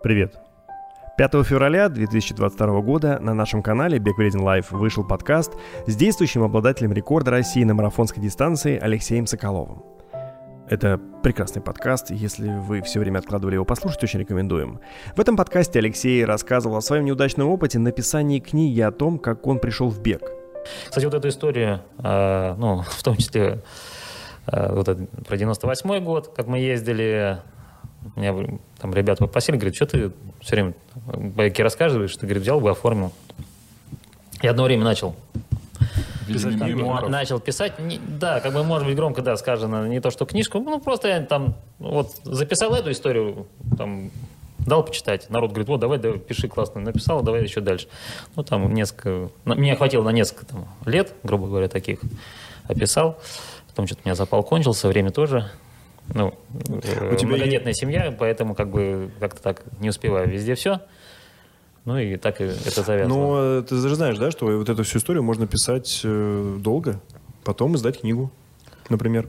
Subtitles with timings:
[0.00, 0.38] Привет.
[1.16, 5.54] 5 февраля 2022 года на нашем канале Бег Вреден Live вышел подкаст
[5.88, 9.82] с действующим обладателем рекорда России на марафонской дистанции Алексеем Соколовым.
[10.68, 14.78] Это прекрасный подкаст, если вы все время откладывали его послушать, очень рекомендуем.
[15.16, 19.58] В этом подкасте Алексей рассказывал о своем неудачном опыте написании книги о том, как он
[19.58, 20.22] пришел в бег.
[20.88, 23.64] Кстати, вот эту историю, э, ну, в том числе
[24.46, 27.40] э, вот это, про 98 год, как мы ездили,
[28.16, 30.74] меня там ребята попросили, говорят, что ты все время
[31.06, 33.12] байки рассказываешь, ты, говорит, взял бы, оформил.
[34.42, 35.16] Я одно время начал
[36.26, 40.10] писать, там, начал писать, не, да, как бы, может быть, громко, да, сказано, не то,
[40.10, 44.10] что книжку, ну, просто я там, вот, записал эту историю, там,
[44.58, 45.30] дал почитать.
[45.30, 47.88] Народ говорит, вот, давай, давай, пиши, классно написал, давай еще дальше.
[48.36, 52.00] Ну, там, несколько, меня хватило на несколько там, лет, грубо говоря, таких,
[52.64, 53.18] описал.
[53.68, 55.50] Потом что-то у меня запал кончился, время тоже,
[56.14, 56.34] ну,
[56.68, 57.80] у тебя многодетная есть...
[57.80, 60.80] семья, поэтому как бы как-то так не успеваю везде все.
[61.84, 63.14] Ну и так и это завязано.
[63.14, 67.00] Ну, ты же знаешь, да, что вот эту всю историю можно писать э, долго,
[67.44, 68.30] потом издать книгу,
[68.90, 69.28] например.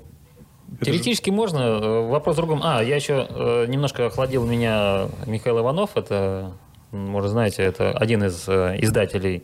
[0.81, 1.35] Теоретически же...
[1.35, 1.79] можно.
[2.01, 2.61] Вопрос в другом.
[2.63, 5.91] А, я еще э, немножко охладил меня Михаил Иванов.
[5.95, 6.51] Это,
[6.91, 9.43] может, знаете, это один из э, издателей.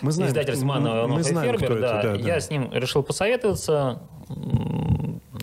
[0.00, 1.80] Мы знаем, издательств Мана мы, мы знаем, Фербер.
[1.80, 2.00] Да.
[2.00, 2.40] Это, да, я да.
[2.40, 4.02] с ним решил посоветоваться.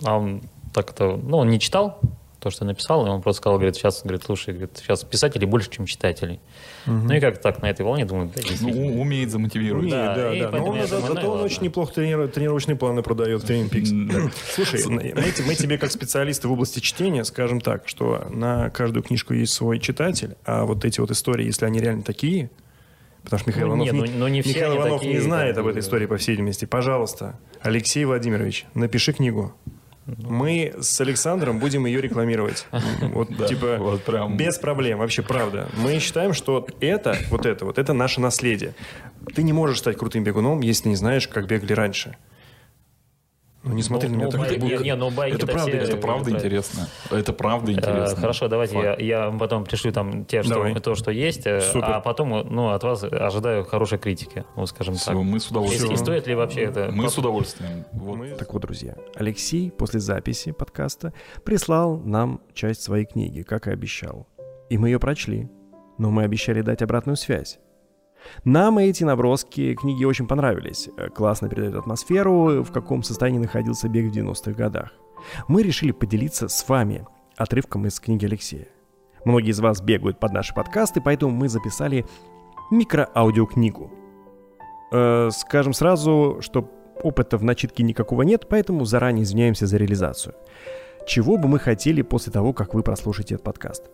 [0.04, 2.00] А он так это, ну, он не читал
[2.40, 5.70] то, что написал, и он просто сказал, говорит, сейчас, говорит, слушай, говорит, сейчас писателей больше,
[5.70, 6.40] чем читателей.
[6.86, 6.94] Угу.
[6.94, 9.84] Ну и как так на этой волне думаю, да, ну, умеет замотивировать.
[9.84, 10.58] Умеет, да, да, да.
[10.58, 11.44] Но он, зато он ладно.
[11.44, 14.32] очень неплохо трениру, тренировочные планы продает в TwinPix.
[14.54, 15.14] Слушай, мы,
[15.46, 19.78] мы тебе как специалисты в области чтения скажем так, что на каждую книжку есть свой
[19.78, 22.50] читатель, а вот эти вот истории, если они реально такие,
[23.22, 25.80] Потому что Михаил ну, Иванов, не, ну, не, Михаил Иванов такие, не знает об этой
[25.80, 26.64] истории, по всей видимости.
[26.64, 29.54] Пожалуйста, Алексей Владимирович, напиши книгу.
[30.18, 32.66] Мы с Александром будем ее рекламировать.
[33.00, 34.36] Вот, типа, вот прям.
[34.36, 35.68] без проблем, вообще, правда.
[35.76, 38.74] Мы считаем, что это, вот это, вот это наше наследие.
[39.34, 42.16] Ты не можешь стать крутым бегуном, если не знаешь, как бегали раньше.
[43.70, 44.58] Ну, не смотри ну, на меня ну, так.
[44.58, 46.88] Не, не, ну, байки это правда, это правда интересно.
[47.10, 48.16] Это правда интересно.
[48.16, 50.74] Хорошо, давайте я, я потом пришлю там те, что, Давай.
[50.74, 51.90] то, что есть, э, Супер.
[51.90, 55.16] а потом ну, от вас ожидаю хорошей критики, вот скажем Все, так.
[55.16, 55.92] мы с удовольствием.
[55.92, 56.90] И, и стоит ли вообще это?
[56.92, 57.84] Мы с удовольствием.
[57.92, 58.16] Вот.
[58.16, 58.30] Мы...
[58.30, 61.12] Так вот, друзья, Алексей после записи подкаста
[61.44, 64.26] прислал нам часть своей книги, как и обещал.
[64.68, 65.48] И мы ее прочли.
[65.98, 67.58] Но мы обещали дать обратную связь.
[68.44, 70.88] Нам эти наброски книги очень понравились.
[70.96, 74.90] Э, классно передают атмосферу, в каком состоянии находился бег в 90-х годах.
[75.48, 78.68] Мы решили поделиться с вами отрывком из книги Алексея.
[79.24, 82.06] Многие из вас бегают под наши подкасты, поэтому мы записали
[82.70, 83.90] микроаудиокнигу.
[84.92, 86.70] Э, скажем сразу, что
[87.02, 90.34] опыта в начитке никакого нет, поэтому заранее извиняемся за реализацию.
[91.06, 93.84] Чего бы мы хотели после того, как вы прослушаете этот подкаст?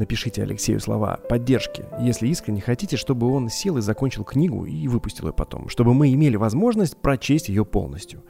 [0.00, 5.26] Напишите Алексею слова поддержки, если искренне хотите, чтобы он сел и закончил книгу и выпустил
[5.26, 8.24] ее потом, чтобы мы имели возможность прочесть ее полностью.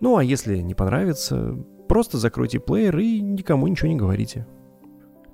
[0.00, 1.56] Ну а если не понравится,
[1.88, 4.46] просто закройте плеер и никому ничего не говорите.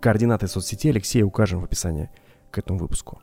[0.01, 2.09] Координаты соцсети Алексея укажем в описании
[2.53, 3.21] к этому выпуску.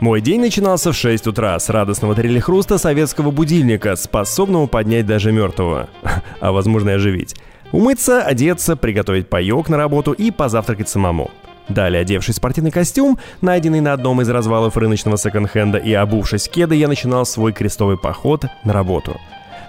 [0.00, 5.90] Мой день начинался в 6 утра с радостного трели-хруста советского будильника, способного поднять даже мертвого,
[6.40, 7.36] а возможно и оживить.
[7.72, 11.30] Умыться, одеться, приготовить паёк на работу и позавтракать самому.
[11.68, 16.74] Далее, одевшись в спортивный костюм, найденный на одном из развалов рыночного секонд-хенда и обувшись кеды,
[16.74, 19.20] я начинал свой крестовый поход на работу.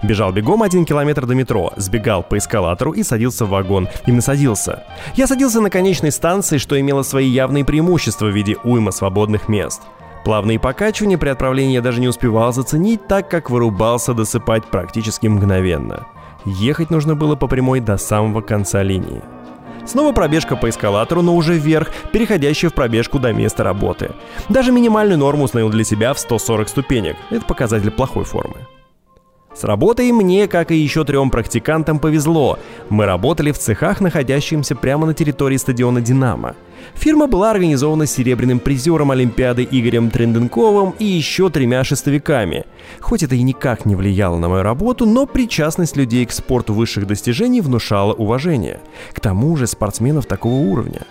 [0.02, 3.88] Бежал бегом один километр до метро, сбегал по эскалатору и садился в вагон.
[4.08, 4.84] Именно садился.
[5.16, 9.84] Я садился на конечной станции, что имело свои явные преимущества в виде уйма свободных мест.
[10.26, 16.08] Плавные покачивания при отправлении я даже не успевал заценить, так как вырубался досыпать практически мгновенно.
[16.46, 19.22] Ехать нужно было по прямой до самого конца линии.
[19.86, 24.12] Снова пробежка по эскалатору, но уже вверх, переходящая в пробежку до места работы.
[24.50, 27.18] Даже минимальную норму установил для себя в 140 ступенек.
[27.30, 28.68] Это показатель плохой формы.
[29.54, 32.58] С работой мне, как и еще трем практикантам, повезло.
[32.90, 36.56] Мы работали в цехах, находящихся прямо на территории стадиона «Динамо».
[36.96, 42.66] Фирма была организована серебряным призером Олимпиады Игорем Тренденковым и еще тремя шестовиками.
[43.02, 47.06] Хоть это и никак не влияло на мою работу, но причастность людей к спорту высших
[47.06, 48.80] достижений внушала уважение.
[49.14, 51.02] К тому же спортсменов такого уровня.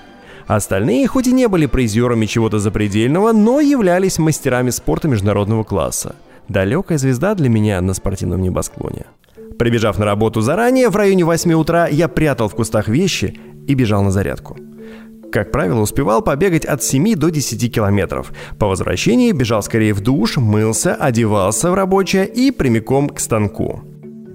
[0.47, 6.17] Остальные, хоть и не были призерами чего-то запредельного, но являлись мастерами спорта международного класса.
[6.51, 9.07] Далекая звезда для меня на спортивном небосклоне.
[9.57, 13.39] Прибежав на работу заранее, в районе 8 утра, я прятал в кустах вещи
[13.69, 14.57] и бежал на зарядку.
[15.31, 18.33] Как правило, успевал побегать от 7 до 10 километров.
[18.59, 23.83] По возвращении бежал скорее в душ, мылся, одевался в рабочее и прямиком к станку.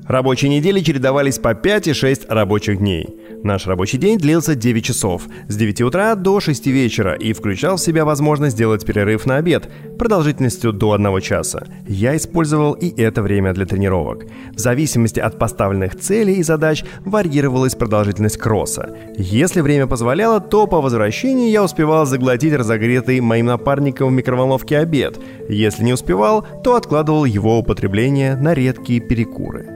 [0.07, 3.09] Рабочие недели чередовались по 5 и 6 рабочих дней.
[3.43, 7.81] Наш рабочий день длился 9 часов, с 9 утра до 6 вечера и включал в
[7.81, 9.67] себя возможность сделать перерыв на обед
[9.97, 11.65] продолжительностью до 1 часа.
[11.87, 14.25] Я использовал и это время для тренировок.
[14.53, 18.95] В зависимости от поставленных целей и задач варьировалась продолжительность кросса.
[19.17, 25.19] Если время позволяло, то по возвращении я успевал заглотить разогретый моим напарником в микроволновке обед.
[25.49, 29.74] Если не успевал, то откладывал его употребление на редкие перекуры.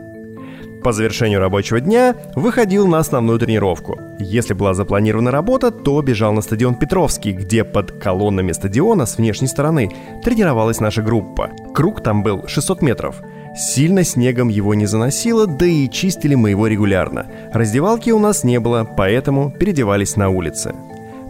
[0.84, 4.00] По завершению рабочего дня выходил на основную тренировку.
[4.18, 9.48] Если была запланирована работа, то бежал на стадион Петровский, где под колоннами стадиона с внешней
[9.48, 9.92] стороны
[10.24, 11.50] тренировалась наша группа.
[11.74, 13.22] Круг там был 600 метров.
[13.58, 17.28] Сильно снегом его не заносило, да и чистили мы его регулярно.
[17.52, 20.74] Раздевалки у нас не было, поэтому переодевались на улице.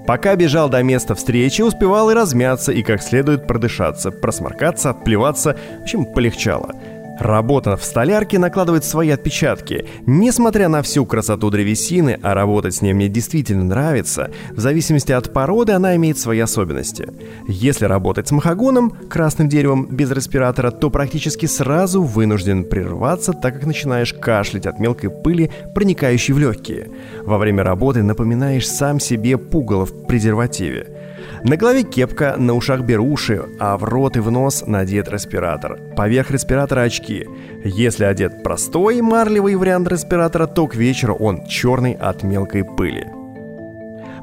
[0.05, 5.83] Пока бежал до места встречи, успевал и размяться, и как следует продышаться, просморкаться, отплеваться, в
[5.83, 6.75] общем, полегчало–
[7.19, 9.85] Работа в столярке накладывает свои отпечатки.
[10.05, 15.33] Несмотря на всю красоту древесины, а работать с ней мне действительно нравится, в зависимости от
[15.33, 17.09] породы она имеет свои особенности.
[17.47, 23.65] Если работать с махагоном, красным деревом, без респиратора, то практически сразу вынужден прерваться, так как
[23.65, 26.89] начинаешь кашлять от мелкой пыли, проникающей в легкие.
[27.25, 30.98] Во время работы напоминаешь сам себе пугало в презервативе.
[31.43, 35.79] На голове кепка, на ушах беруши, а в рот и в нос надет респиратор.
[35.95, 37.25] Поверх респиратора очки.
[37.63, 43.07] Если одет простой марлевый вариант респиратора, то к вечеру он черный от мелкой пыли.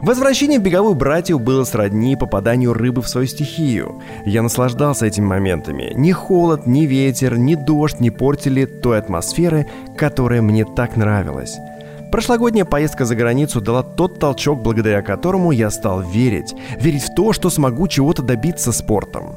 [0.02, 4.02] Возвращение в беговую братью было сродни попаданию рыбы в свою стихию.
[4.24, 5.92] Я наслаждался этими моментами.
[5.94, 9.66] Ни холод, ни ветер, ни дождь не портили той атмосферы,
[9.96, 11.56] которая мне так нравилась.
[12.12, 16.54] Прошлогодняя поездка за границу дала тот толчок, благодаря которому я стал верить.
[16.80, 19.36] Верить в то, что смогу чего-то добиться спортом.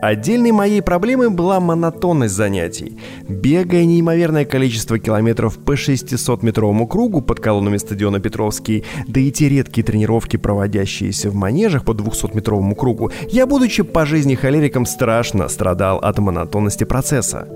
[0.00, 2.98] Отдельной моей проблемой была монотонность занятий.
[3.28, 9.84] Бегая неимоверное количество километров по 600-метровому кругу под колоннами стадиона Петровский, да и те редкие
[9.84, 16.18] тренировки, проводящиеся в манежах по 200-метровому кругу, я, будучи по жизни холериком, страшно страдал от
[16.18, 17.48] монотонности процесса.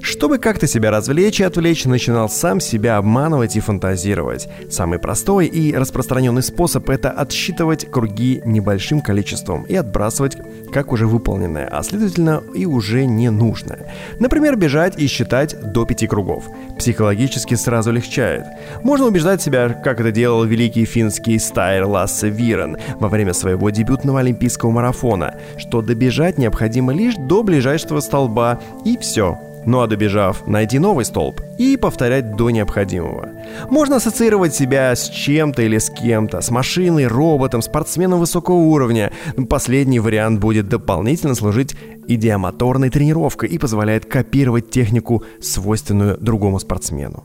[0.00, 4.48] Чтобы как-то себя развлечь и отвлечь, начинал сам себя обманывать и фантазировать.
[4.70, 10.36] Самый простой и распространенный способ– это отсчитывать круги небольшим количеством и отбрасывать
[10.72, 13.92] как уже выполненное, а следовательно и уже не нужное.
[14.18, 16.44] Например, бежать и считать до пяти кругов.
[16.78, 18.44] Психологически сразу легчает.
[18.82, 24.20] Можно убеждать себя, как это делал великий финский стайр Лассе Вирен во время своего дебютного
[24.20, 30.78] олимпийского марафона, что добежать необходимо лишь до ближайшего столба и все, ну а добежав, найти
[30.78, 33.28] новый столб и повторять до необходимого.
[33.70, 39.12] Можно ассоциировать себя с чем-то или с кем-то, с машиной, роботом, спортсменом высокого уровня.
[39.48, 41.76] Последний вариант будет дополнительно служить
[42.06, 47.24] идеомоторной тренировкой и позволяет копировать технику, свойственную другому спортсмену.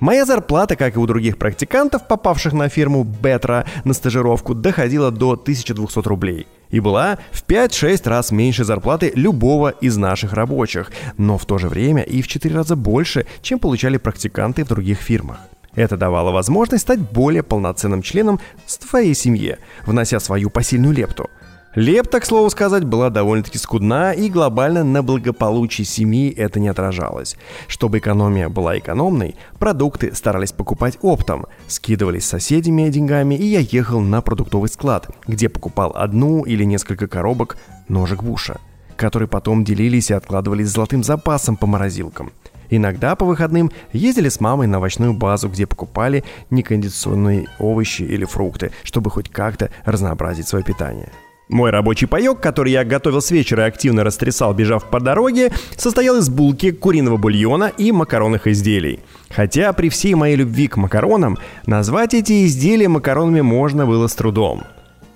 [0.00, 5.32] Моя зарплата, как и у других практикантов, попавших на фирму Бетра на стажировку, доходила до
[5.32, 11.46] 1200 рублей и была в 5-6 раз меньше зарплаты любого из наших рабочих, но в
[11.46, 15.38] то же время и в 4 раза больше, чем получали практиканты в других фирмах.
[15.74, 21.30] Это давало возможность стать более полноценным членом своей семье, внося свою посильную лепту–
[21.76, 27.36] Лепта, к слову сказать, была довольно-таки скудна, и глобально на благополучии семьи это не отражалось.
[27.68, 34.00] Чтобы экономия была экономной, продукты старались покупать оптом, скидывались с соседями деньгами, и я ехал
[34.00, 38.58] на продуктовый склад, где покупал одну или несколько коробок ножек Буша,
[38.96, 42.32] которые потом делились и откладывались золотым запасом по морозилкам.
[42.68, 48.72] Иногда по выходным ездили с мамой на овощную базу, где покупали некондиционные овощи или фрукты,
[48.82, 51.12] чтобы хоть как-то разнообразить свое питание.
[51.50, 56.16] Мой рабочий паек, который я готовил с вечера и активно растрясал, бежав по дороге, состоял
[56.16, 59.00] из булки, куриного бульона и макаронных изделий.
[59.30, 64.62] Хотя при всей моей любви к макаронам, назвать эти изделия макаронами можно было с трудом.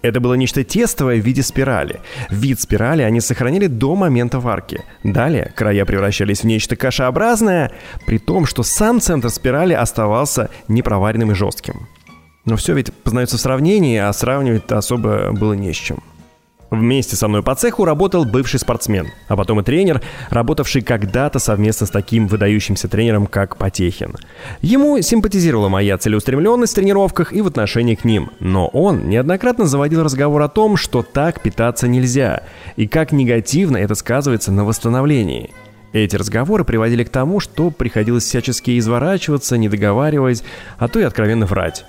[0.03, 2.01] Это было нечто тестовое в виде спирали.
[2.31, 4.83] Вид спирали они сохранили до момента варки.
[5.05, 7.71] Далее края превращались в нечто кашеобразное,
[8.07, 11.87] при том, что сам центр спирали оставался непроваренным и жестким.
[12.45, 16.03] Но все ведь познается в сравнении, а сравнивать особо было не с чем.
[16.71, 21.87] Вместе со мной по цеху работал бывший спортсмен, а потом и тренер, работавший когда-то совместно
[21.87, 24.17] с таким выдающимся тренером, как Потехин.
[24.61, 30.03] Ему симпатизировала моя целеустремленность в тренировках и в отношении к ним, но он неоднократно заводил
[30.03, 32.43] разговор о том, что так питаться нельзя,
[32.77, 35.51] и как негативно это сказывается на восстановлении.
[35.93, 40.43] Эти разговоры приводили к тому, что приходилось всячески изворачиваться, не договариваясь,
[40.77, 41.85] а то и откровенно врать.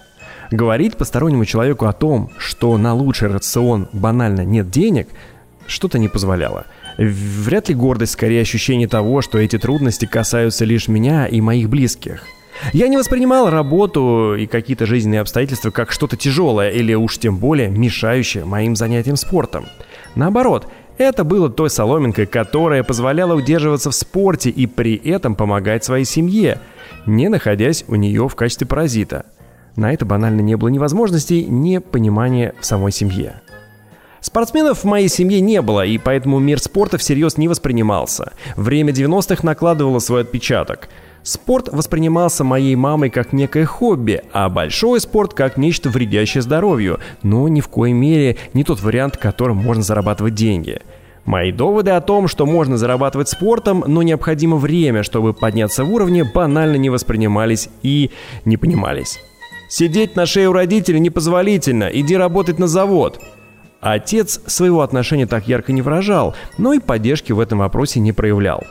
[0.51, 5.07] Говорить постороннему человеку о том, что на лучший рацион банально нет денег,
[5.67, 6.65] что-то не позволяло.
[6.97, 12.23] Вряд ли гордость, скорее ощущение того, что эти трудности касаются лишь меня и моих близких.
[12.71, 17.69] Я не воспринимал работу и какие-то жизненные обстоятельства как что-то тяжелое или уж тем более
[17.69, 19.65] мешающее моим занятиям спортом.
[20.15, 26.05] Наоборот, это было той соломинкой, которая позволяла удерживаться в спорте и при этом помогать своей
[26.05, 26.59] семье,
[27.05, 29.25] не находясь у нее в качестве паразита.
[29.75, 33.41] На это банально не было ни возможностей, ни понимания в самой семье.
[34.21, 38.33] Спортсменов в моей семье не было, и поэтому мир спорта всерьез не воспринимался.
[38.55, 40.89] Время 90-х накладывало свой отпечаток.
[41.21, 47.47] Спорт воспринимался моей мамой как некое хобби, а большой спорт как нечто вредящее здоровью, но
[47.47, 50.81] ни в коей мере не тот вариант, которым можно зарабатывать деньги.
[51.25, 56.23] Мои доводы о том, что можно зарабатывать спортом, но необходимо время, чтобы подняться в уровне,
[56.23, 58.11] банально не воспринимались и
[58.43, 59.19] не понимались.
[59.69, 63.21] Сидеть на шее у родителей непозволительно, иди работать на завод.
[63.81, 68.63] Отец своего отношения так ярко не выражал, но и поддержки в этом вопросе не проявлял.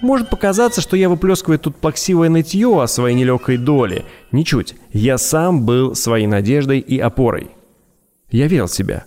[0.00, 4.04] Может показаться, что я выплескиваю тут плаксивое нытье о своей нелегкой доле.
[4.30, 4.76] Ничуть.
[4.92, 7.50] Я сам был своей надеждой и опорой.
[8.30, 9.04] Я верил в себя.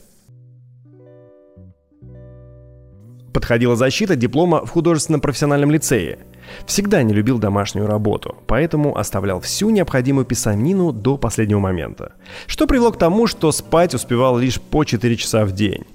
[3.34, 6.20] Подходила защита диплома в художественном профессиональном лицее.
[6.66, 12.14] Всегда не любил домашнюю работу, поэтому оставлял всю необходимую писанину до последнего момента.
[12.48, 15.86] Что привело к тому, что спать успевал лишь по 4 часа в день.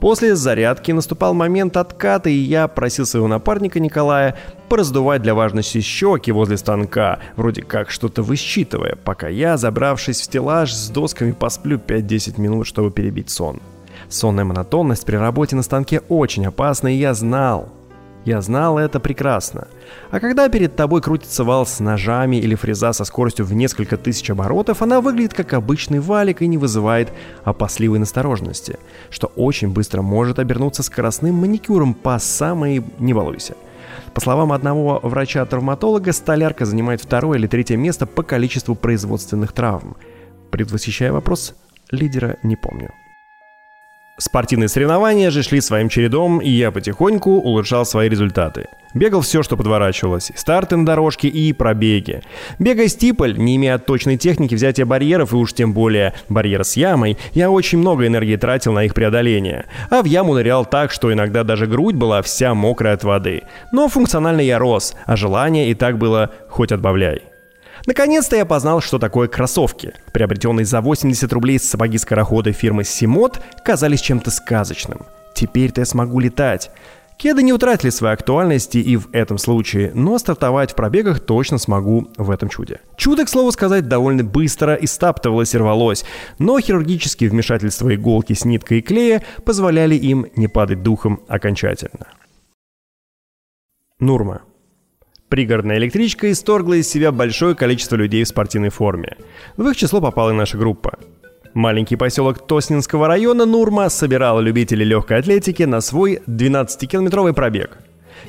[0.00, 4.36] После зарядки наступал момент отката, и я просил своего напарника Николая
[4.68, 10.72] пораздувать для важности щеки возле станка, вроде как что-то высчитывая, пока я, забравшись в стеллаж
[10.72, 13.60] с досками, посплю 5-10 минут, чтобы перебить сон.
[14.08, 17.72] Сонная монотонность при работе на станке очень опасна, и я знал,
[18.26, 19.68] я знал это прекрасно.
[20.10, 24.28] А когда перед тобой крутится вал с ножами или фреза со скоростью в несколько тысяч
[24.28, 27.12] оборотов, она выглядит как обычный валик и не вызывает
[27.44, 28.80] опасливой настороженности,
[29.10, 33.54] что очень быстро может обернуться скоростным маникюром по самой «не балуйся».
[34.12, 39.96] По словам одного врача-травматолога, столярка занимает второе или третье место по количеству производственных травм.
[40.50, 41.54] Предвосхищая вопрос,
[41.92, 42.90] лидера не помню.
[44.18, 48.66] Спортивные соревнования же шли своим чередом, и я потихоньку улучшал свои результаты.
[48.94, 50.32] Бегал все, что подворачивалось.
[50.34, 52.22] Старты на дорожке и пробеги.
[52.58, 57.18] Бегая стиполь, не имея точной техники взятия барьеров и уж тем более барьера с ямой,
[57.32, 59.66] я очень много энергии тратил на их преодоление.
[59.90, 63.42] А в яму нырял так, что иногда даже грудь была вся мокрая от воды.
[63.70, 67.35] Но функционально я рос, а желание и так было хоть отбавляй.
[67.86, 69.94] Наконец-то я познал, что такое кроссовки.
[70.12, 75.06] Приобретенные за 80 рублей сапоги-скороходы фирмы Симот казались чем-то сказочным.
[75.34, 76.70] Теперь-то я смогу летать.
[77.16, 82.08] Кеды не утратили своей актуальности и в этом случае, но стартовать в пробегах точно смогу
[82.18, 82.80] в этом чуде.
[82.96, 86.04] Чудо, к слову сказать, довольно быстро и стаптывалось и рвалось,
[86.38, 92.08] но хирургические вмешательства иголки с ниткой и клея позволяли им не падать духом окончательно.
[93.98, 94.42] Нурма.
[95.28, 99.16] Пригородная электричка исторгла из себя большое количество людей в спортивной форме.
[99.56, 100.98] В их число попала и наша группа.
[101.52, 107.78] Маленький поселок Тоснинского района Нурма собирал любителей легкой атлетики на свой 12-километровый пробег.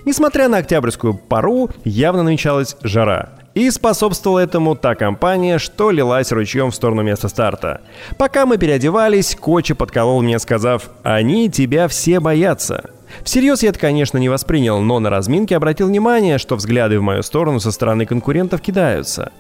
[0.06, 3.34] Несмотря на октябрьскую пару, явно намечалась жара.
[3.54, 7.82] И способствовала этому та компания, что лилась ручьем в сторону места старта.
[8.18, 12.92] Пока мы переодевались, Кочи подколол мне, сказав «Они тебя все боятся».
[13.24, 17.24] Всерьез я это, конечно, не воспринял, но на разминке обратил внимание, что взгляды в мою
[17.24, 19.31] сторону со стороны конкурентов кидаются.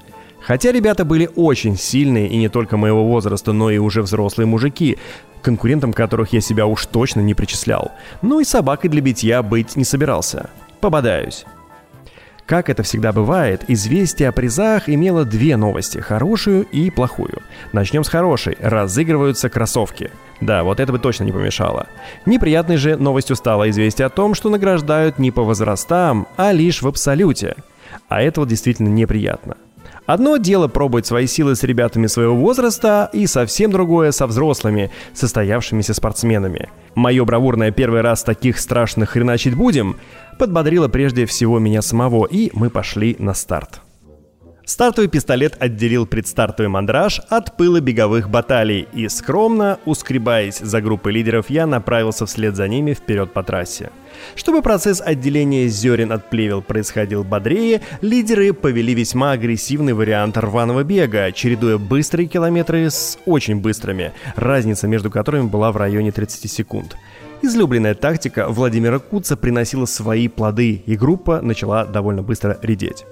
[0.41, 4.97] Хотя ребята были очень сильные и не только моего возраста, но и уже взрослые мужики,
[5.41, 7.91] конкурентам которых я себя уж точно не причислял.
[8.21, 10.49] Ну и собакой для битья быть не собирался.
[10.79, 11.45] Пободаюсь.
[12.47, 17.41] Как это всегда бывает, известие о призах имело две новости– хорошую и плохую.
[17.73, 18.55] Начнем с хорошей.
[18.61, 20.11] Разыгрываются кроссовки.
[20.39, 21.87] Да, вот это бы точно не помешало.
[22.25, 26.87] Неприятной же новостью стало известие о том, что награждают не по возрастам, а лишь в
[26.87, 27.57] абсолюте.
[28.07, 29.57] А это вот действительно неприятно.
[30.07, 35.93] Одно дело пробовать свои силы с ребятами своего возраста, и совсем другое со взрослыми, состоявшимися
[35.93, 36.69] спортсменами.
[36.95, 39.97] Мое бравурное первый раз таких страшных хреначить будем
[40.39, 43.81] подбодрило прежде всего меня самого, и мы пошли на старт.
[44.67, 51.49] Стартовый пистолет отделил предстартовый мандраж от пыла беговых баталий, и скромно, ускребаясь за группой лидеров,
[51.49, 53.91] я направился вслед за ними вперед по трассе.
[54.35, 61.31] Чтобы процесс отделения зерен от плевел происходил бодрее, лидеры повели весьма агрессивный вариант рваного бега,
[61.31, 66.97] чередуя быстрые километры с очень быстрыми, разница между которыми была в районе 30 секунд.
[67.41, 73.05] Излюбленная тактика Владимира Куца приносила свои плоды, и группа начала довольно быстро редеть.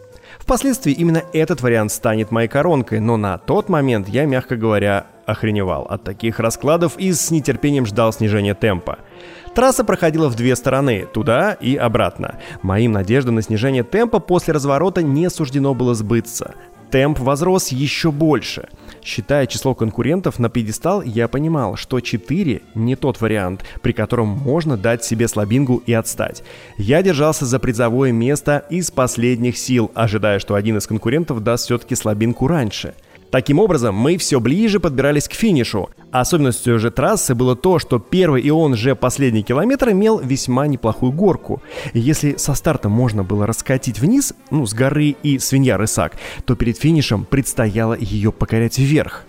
[0.45, 5.85] Впоследствии именно этот вариант станет моей коронкой, но на тот момент я, мягко говоря, охреневал
[5.85, 8.99] от таких раскладов и с нетерпением ждал снижения темпа.
[9.55, 12.35] Трасса проходила в две стороны, туда и обратно.
[12.61, 16.53] Моим надеждам на снижение темпа после разворота не суждено было сбыться.
[16.91, 18.69] Темп возрос еще больше.
[19.05, 24.77] Считая число конкурентов на пьедестал, я понимал, что 4 не тот вариант, при котором можно
[24.77, 26.41] дать себе слабингу и отстать.
[26.77, 31.93] Я держался за призовое место из последних сил, ожидая, что один из конкурентов даст все-таки
[31.93, 32.95] слабинку раньше–
[33.35, 35.89] Таким образом, мы все ближе подбирались к финишу.
[36.09, 41.11] Особенностью же трассы было то, что первый и он же последний километр имел весьма неплохую
[41.11, 41.61] горку.
[41.93, 46.13] если со старта можно было раскатить вниз, ну, с горы и свинья-рысак,
[46.45, 49.25] то перед финишем предстояло ее покорять вверх.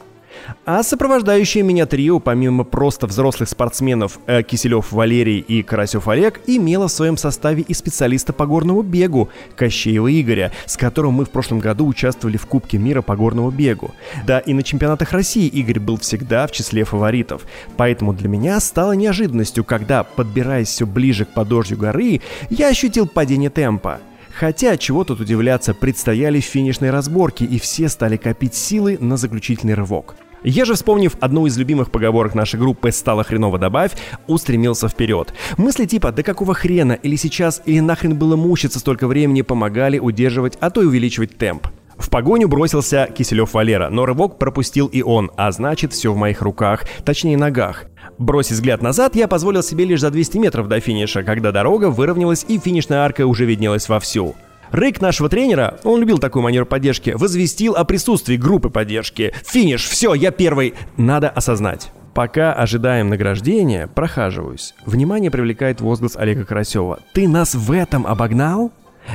[0.65, 6.89] А сопровождающее меня трио, помимо просто взрослых спортсменов э, Киселев Валерий и Карасев Олег, имело
[6.89, 11.59] в своем составе и специалиста по горному бегу Кощеева Игоря, с которым мы в прошлом
[11.59, 13.93] году участвовали в Кубке мира по горному бегу.
[14.27, 17.43] Да и на чемпионатах России Игорь был всегда в числе фаворитов.
[17.77, 23.51] Поэтому для меня стало неожиданностью, когда, подбираясь все ближе к подножью горы, я ощутил падение
[23.51, 24.01] темпа.
[24.39, 30.15] Хотя, чего тут удивляться, предстояли финишные разборки, и все стали копить силы на заключительный рывок.
[30.49, 33.97] Я же, вспомнив одну из любимых поговорок нашей группы «Стало хреново добавь»,
[34.29, 35.35] устремился вперед.
[35.57, 40.57] Мысли типа «Да какого хрена?» или «Сейчас?» или «Нахрен было мучиться столько времени?» помогали удерживать,
[40.61, 41.67] а то и увеличивать темп.
[41.99, 46.43] В погоню бросился Киселев Валера, но рывок пропустил и он, а значит все в моих
[46.43, 47.87] руках, точнее ногах.
[48.17, 52.47] Бросив взгляд назад, я позволил себе лишь за 200 метров до финиша, когда дорога выровнялась
[52.47, 54.37] и финишная арка уже виднелась вовсю.
[54.73, 59.33] Рейк нашего тренера, он любил такую манеру поддержки, возвестил о присутствии группы поддержки.
[59.45, 60.75] Финиш, все, я первый.
[60.97, 61.93] Надо осознать.
[62.15, 64.75] Пока ожидаем награждения, прохаживаюсь.
[64.87, 67.01] Внимание привлекает возглас Олега Карасева.
[67.13, 68.73] «Ты нас в этом обогнал?»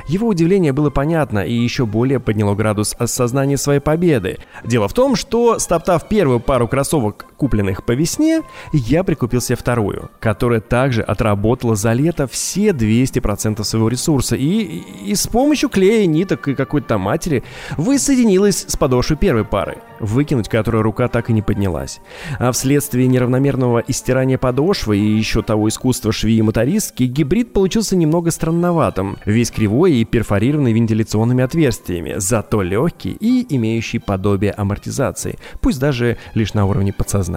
[0.08, 4.38] Его удивление было понятно и еще более подняло градус осознания своей победы.
[4.64, 10.12] Дело в том, что, стоптав первую пару кроссовок, купленных по весне, я прикупил себе вторую,
[10.20, 16.48] которая также отработала за лето все 200% своего ресурса и, и с помощью клея, ниток
[16.48, 17.44] и какой-то там матери
[17.78, 22.00] воссоединилась с подошвой первой пары, выкинуть которую рука так и не поднялась.
[22.38, 28.30] А вследствие неравномерного истирания подошвы и еще того искусства швеи и мотористки, гибрид получился немного
[28.30, 36.18] странноватым, весь кривой и перфорированный вентиляционными отверстиями, зато легкий и имеющий подобие амортизации, пусть даже
[36.36, 37.31] лишь на уровне подсознания.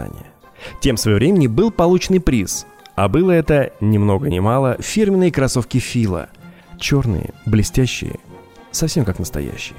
[0.81, 5.79] Тем в времени был полученный приз, а было это, ни много ни мало, фирменные кроссовки
[5.79, 6.29] Фила.
[6.79, 8.19] Черные, блестящие,
[8.71, 9.77] совсем как настоящие.